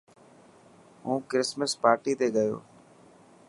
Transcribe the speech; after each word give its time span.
هون 1.05 1.19
ڪرسمس 1.31 1.71
پارٽي 1.83 2.13
تي 2.19 2.27
گيو. 2.35 2.55